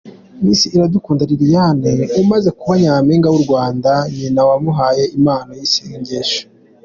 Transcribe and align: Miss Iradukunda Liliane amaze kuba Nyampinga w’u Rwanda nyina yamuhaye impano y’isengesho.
Miss 0.43 0.59
Iradukunda 0.75 1.23
Liliane 1.29 1.91
amaze 2.21 2.49
kuba 2.57 2.73
Nyampinga 2.81 3.27
w’u 3.33 3.43
Rwanda 3.45 3.91
nyina 4.17 4.39
yamuhaye 4.49 5.03
impano 5.17 5.51
y’isengesho. 5.59 6.41